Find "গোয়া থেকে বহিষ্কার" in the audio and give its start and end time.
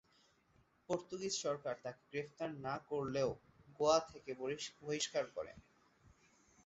3.79-5.25